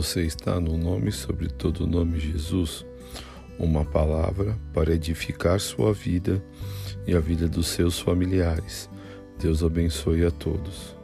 [0.00, 2.86] Você está no nome sobre todo o nome Jesus,
[3.58, 6.42] uma palavra para edificar sua vida
[7.06, 8.88] e a vida dos seus familiares.
[9.38, 10.99] Deus abençoe a todos.